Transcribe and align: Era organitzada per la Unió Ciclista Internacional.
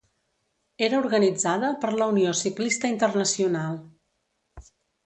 Era 0.87 1.01
organitzada 1.03 1.69
per 1.85 1.91
la 1.99 2.09
Unió 2.15 2.35
Ciclista 2.43 2.93
Internacional. 2.95 3.81